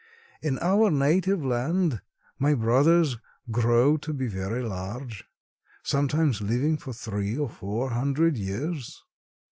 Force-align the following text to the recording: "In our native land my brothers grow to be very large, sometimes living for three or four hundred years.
"In 0.41 0.57
our 0.63 0.89
native 0.89 1.45
land 1.45 2.01
my 2.39 2.55
brothers 2.55 3.17
grow 3.51 3.97
to 3.97 4.11
be 4.11 4.25
very 4.25 4.63
large, 4.63 5.25
sometimes 5.83 6.41
living 6.41 6.77
for 6.77 6.91
three 6.91 7.37
or 7.37 7.47
four 7.49 7.91
hundred 7.91 8.35
years. 8.35 9.03